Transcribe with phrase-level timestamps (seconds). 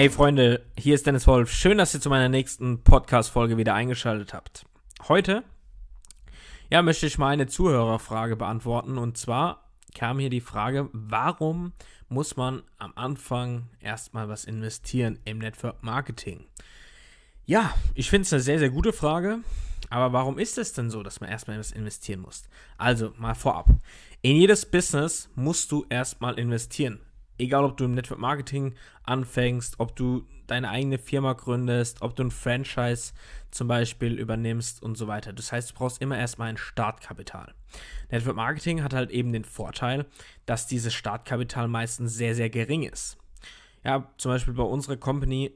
[0.00, 1.52] Hey Freunde, hier ist Dennis Wolf.
[1.52, 4.64] Schön, dass ihr zu meiner nächsten Podcast-Folge wieder eingeschaltet habt.
[5.08, 5.44] Heute,
[6.70, 8.96] ja, möchte ich mal eine Zuhörerfrage beantworten.
[8.96, 11.74] Und zwar kam hier die Frage, warum
[12.08, 16.46] muss man am Anfang erstmal was investieren im Network Marketing?
[17.44, 19.40] Ja, ich finde es eine sehr, sehr gute Frage.
[19.90, 22.44] Aber warum ist es denn so, dass man erstmal was investieren muss?
[22.78, 23.68] Also, mal vorab.
[24.22, 27.00] In jedes Business musst du erstmal investieren.
[27.40, 32.24] Egal, ob du im Network Marketing anfängst, ob du deine eigene Firma gründest, ob du
[32.24, 33.14] ein Franchise
[33.50, 35.32] zum Beispiel übernimmst und so weiter.
[35.32, 37.54] Das heißt, du brauchst immer erstmal ein Startkapital.
[38.10, 40.04] Network Marketing hat halt eben den Vorteil,
[40.44, 43.16] dass dieses Startkapital meistens sehr, sehr gering ist.
[43.84, 45.52] Ja, zum Beispiel bei unserer Company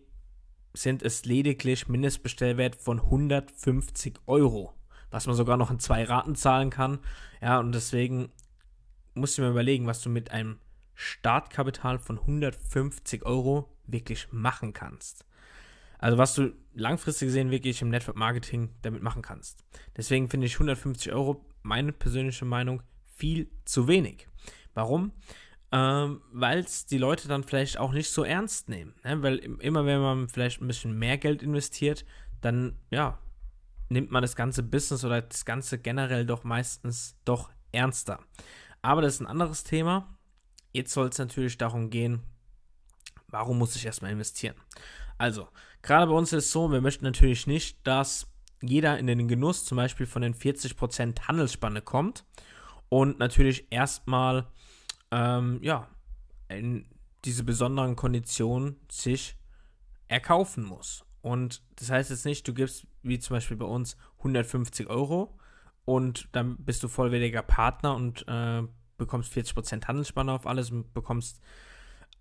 [0.72, 4.72] sind es lediglich Mindestbestellwert von 150 Euro,
[5.10, 7.00] was man sogar noch in zwei Raten zahlen kann.
[7.42, 8.30] Ja, und deswegen
[9.12, 10.58] musst du mir überlegen, was du mit einem
[10.94, 15.24] Startkapital von 150 Euro wirklich machen kannst.
[15.98, 19.64] Also was du langfristig gesehen wirklich im Network Marketing damit machen kannst.
[19.96, 22.82] Deswegen finde ich 150 Euro, meine persönliche Meinung,
[23.16, 24.28] viel zu wenig.
[24.74, 25.12] Warum?
[25.72, 28.94] Ähm, Weil es die Leute dann vielleicht auch nicht so ernst nehmen.
[29.04, 29.22] Ne?
[29.22, 32.04] Weil immer wenn man vielleicht ein bisschen mehr Geld investiert,
[32.40, 33.18] dann ja,
[33.88, 38.18] nimmt man das ganze Business oder das Ganze generell doch meistens doch ernster.
[38.82, 40.13] Aber das ist ein anderes Thema.
[40.74, 42.20] Jetzt soll es natürlich darum gehen,
[43.28, 44.56] warum muss ich erstmal investieren?
[45.18, 45.48] Also,
[45.82, 48.26] gerade bei uns ist es so, wir möchten natürlich nicht, dass
[48.60, 52.24] jeder in den Genuss zum Beispiel von den 40% Handelsspanne kommt
[52.88, 54.48] und natürlich erstmal,
[55.12, 55.88] ähm, ja,
[56.48, 56.88] in
[57.24, 59.36] diese besonderen Konditionen sich
[60.08, 61.04] erkaufen muss.
[61.22, 65.38] Und das heißt jetzt nicht, du gibst, wie zum Beispiel bei uns, 150 Euro
[65.84, 68.62] und dann bist du vollwertiger Partner und äh,
[68.96, 71.40] bekommst 40% Handelsspanne auf alles und bekommst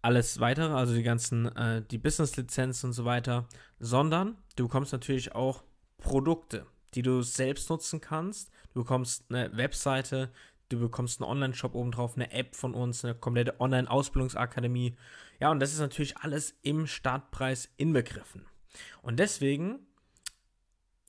[0.01, 3.47] alles weitere, also die ganzen, äh, die Business-Lizenz und so weiter,
[3.79, 5.63] sondern du bekommst natürlich auch
[5.97, 8.51] Produkte, die du selbst nutzen kannst.
[8.73, 10.31] Du bekommst eine Webseite,
[10.69, 14.97] du bekommst einen Online-Shop obendrauf, eine App von uns, eine komplette Online-Ausbildungsakademie.
[15.39, 18.45] Ja, und das ist natürlich alles im Startpreis inbegriffen.
[19.01, 19.79] Und deswegen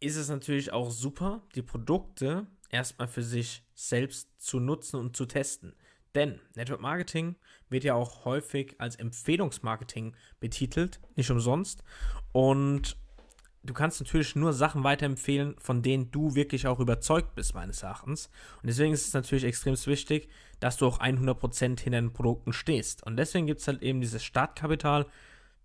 [0.01, 5.27] ist es natürlich auch super, die Produkte erstmal für sich selbst zu nutzen und zu
[5.27, 5.75] testen.
[6.15, 7.37] Denn Network Marketing
[7.71, 11.83] wird ja auch häufig als Empfehlungsmarketing betitelt, nicht umsonst.
[12.33, 12.97] Und
[13.63, 18.29] du kannst natürlich nur Sachen weiterempfehlen, von denen du wirklich auch überzeugt bist, meines Erachtens.
[18.63, 20.29] Und deswegen ist es natürlich extrem wichtig,
[20.61, 23.05] dass du auch 100% hinter den Produkten stehst.
[23.05, 25.07] Und deswegen gibt es halt eben dieses Startkapital,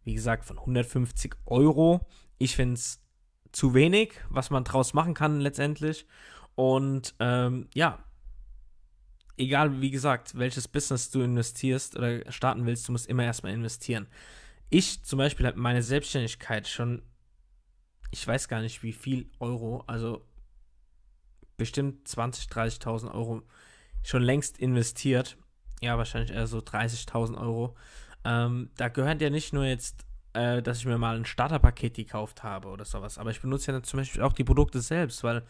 [0.04, 2.08] wie gesagt, von 150 Euro.
[2.38, 3.02] Ich finde es
[3.52, 6.08] zu wenig, was man draus machen kann letztendlich.
[6.60, 8.04] Und ähm, ja,
[9.38, 14.08] egal wie gesagt, welches Business du investierst oder starten willst, du musst immer erstmal investieren.
[14.70, 17.02] Ich zum Beispiel habe meine Selbstständigkeit schon,
[18.12, 20.28] ich weiß gar nicht wie viel Euro, also
[21.56, 23.44] bestimmt 20, 30.000 Euro
[24.04, 25.38] schon längst investiert.
[25.80, 27.78] Ja, wahrscheinlich eher so 30.000 Euro.
[28.26, 32.44] Ähm, da gehört ja nicht nur jetzt äh, dass ich mir mal ein Starterpaket gekauft
[32.44, 33.18] habe oder sowas.
[33.18, 35.44] Aber ich benutze ja zum Beispiel auch die Produkte selbst, weil,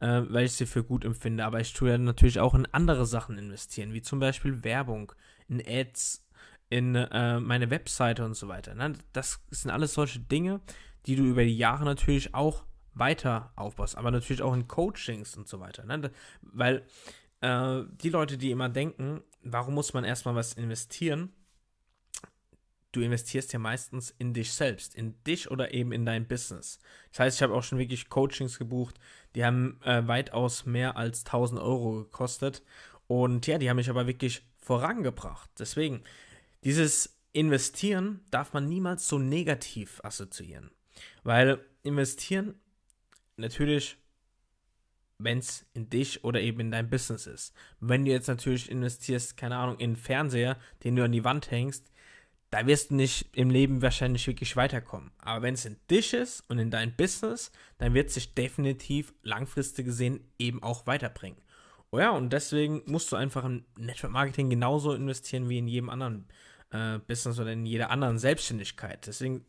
[0.00, 1.44] äh, weil ich sie für gut empfinde.
[1.44, 5.12] Aber ich tue ja natürlich auch in andere Sachen investieren, wie zum Beispiel Werbung,
[5.48, 6.26] in Ads,
[6.70, 8.74] in äh, meine Webseite und so weiter.
[8.74, 8.94] Ne?
[9.12, 10.60] Das sind alles solche Dinge,
[11.06, 15.48] die du über die Jahre natürlich auch weiter aufbaust, aber natürlich auch in Coachings und
[15.48, 15.84] so weiter.
[15.84, 16.10] Ne?
[16.42, 16.86] Weil
[17.40, 21.32] äh, die Leute, die immer denken, warum muss man erstmal was investieren,
[22.96, 26.78] du investierst ja meistens in dich selbst, in dich oder eben in dein Business.
[27.10, 28.98] Das heißt, ich habe auch schon wirklich Coachings gebucht,
[29.34, 32.62] die haben äh, weitaus mehr als 1000 Euro gekostet.
[33.06, 35.50] Und ja, die haben mich aber wirklich vorangebracht.
[35.58, 36.02] Deswegen,
[36.62, 40.70] dieses Investieren darf man niemals so negativ assoziieren.
[41.22, 42.54] Weil investieren
[43.36, 43.98] natürlich
[45.18, 47.54] wenn es in dich oder eben in dein Business ist.
[47.80, 51.50] Wenn du jetzt natürlich investierst, keine Ahnung, in einen Fernseher, den du an die Wand
[51.50, 51.90] hängst,
[52.54, 55.10] da wirst du nicht im Leben wahrscheinlich wirklich weiterkommen.
[55.18, 59.12] Aber wenn es in dich ist und in dein Business, dann wird es sich definitiv
[59.24, 61.40] langfristig gesehen eben auch weiterbringen.
[61.90, 65.90] Oh ja, und deswegen musst du einfach in Network Marketing genauso investieren wie in jedem
[65.90, 66.28] anderen
[66.70, 69.04] äh, Business oder in jeder anderen Selbstständigkeit.
[69.08, 69.44] Deswegen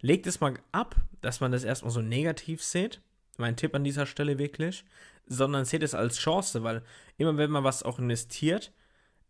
[0.00, 3.00] legt es mal ab, dass man das erstmal so negativ sieht.
[3.36, 4.84] Mein Tipp an dieser Stelle wirklich,
[5.24, 6.82] sondern seht es als Chance, weil
[7.16, 8.72] immer wenn man was auch investiert,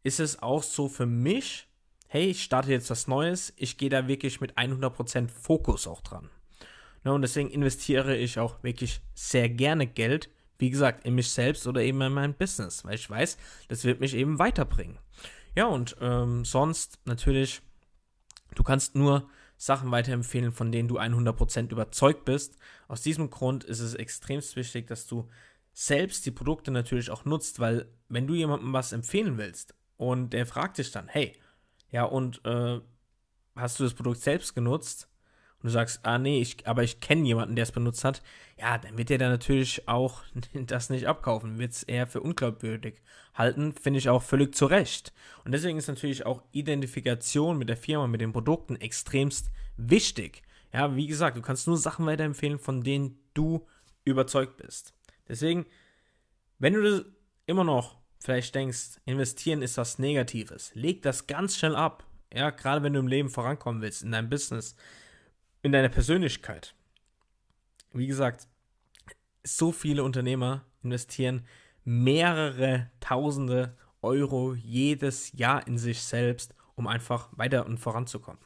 [0.05, 1.67] ist es auch so für mich
[2.13, 6.29] hey, ich starte jetzt was Neues, ich gehe da wirklich mit 100% Fokus auch dran.
[7.05, 10.29] Ja, und deswegen investiere ich auch wirklich sehr gerne Geld,
[10.59, 14.01] wie gesagt, in mich selbst oder eben in mein Business, weil ich weiß, das wird
[14.01, 14.99] mich eben weiterbringen.
[15.55, 17.63] Ja, und ähm, sonst natürlich,
[18.57, 22.57] du kannst nur Sachen weiterempfehlen, von denen du 100% überzeugt bist.
[22.89, 25.29] Aus diesem Grund ist es extrem wichtig, dass du
[25.73, 30.45] selbst die Produkte natürlich auch nutzt, weil wenn du jemandem was empfehlen willst und der
[30.45, 31.40] fragt dich dann, hey,
[31.91, 32.81] ja und äh,
[33.57, 35.09] hast du das Produkt selbst genutzt?
[35.59, 38.23] Und du sagst, ah nee, ich, aber ich kenne jemanden, der es benutzt hat,
[38.59, 40.23] ja, dann wird der da natürlich auch
[40.55, 43.03] das nicht abkaufen, wird es eher für unglaubwürdig
[43.35, 45.13] halten, finde ich auch völlig zu Recht.
[45.45, 50.43] Und deswegen ist natürlich auch Identifikation mit der Firma, mit den Produkten extremst wichtig.
[50.73, 53.67] Ja, wie gesagt, du kannst nur Sachen weiterempfehlen, von denen du
[54.05, 54.95] überzeugt bist.
[55.29, 55.67] Deswegen,
[56.59, 57.05] wenn du
[57.47, 62.05] immer noch vielleicht denkst, investieren ist was Negatives, leg das ganz schnell ab.
[62.33, 64.77] Ja, gerade wenn du im Leben vorankommen willst, in deinem Business,
[65.63, 66.75] in deiner Persönlichkeit.
[67.93, 68.47] Wie gesagt,
[69.43, 71.47] so viele Unternehmer investieren
[71.85, 78.41] mehrere tausende Euro jedes Jahr in sich selbst, um einfach weiter und voranzukommen.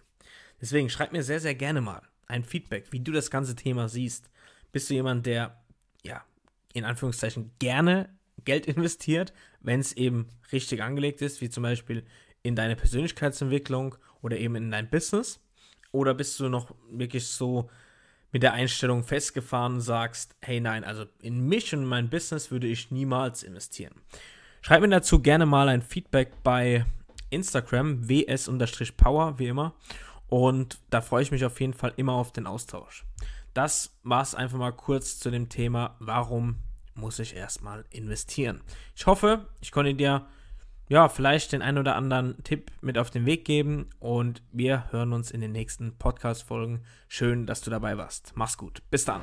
[0.61, 4.31] Deswegen schreib mir sehr, sehr gerne mal ein Feedback, wie du das ganze Thema siehst.
[4.73, 5.63] Bist du jemand, der,
[6.03, 6.25] ja,
[6.73, 8.09] in Anführungszeichen gerne
[8.45, 12.05] Geld investiert, wenn es eben richtig angelegt ist, wie zum Beispiel
[12.43, 15.41] in deine Persönlichkeitsentwicklung oder eben in dein Business?
[15.93, 17.71] Oder bist du noch wirklich so
[18.33, 22.67] mit der Einstellung festgefahren und sagst, hey nein, also in mich und mein Business würde
[22.67, 23.95] ich niemals investieren?
[24.61, 26.85] Schreib mir dazu gerne mal ein Feedback bei
[27.31, 29.75] Instagram, ws-power, wie immer.
[30.29, 33.05] Und da freue ich mich auf jeden Fall immer auf den Austausch.
[33.53, 36.57] Das war es einfach mal kurz zu dem Thema, warum
[36.95, 38.63] muss ich erstmal investieren.
[38.95, 40.27] Ich hoffe, ich konnte dir
[40.89, 45.13] ja, vielleicht den ein oder anderen Tipp mit auf den Weg geben und wir hören
[45.13, 46.85] uns in den nächsten Podcast-Folgen.
[47.09, 48.33] Schön, dass du dabei warst.
[48.35, 48.83] Mach's gut.
[48.91, 49.23] Bis dann.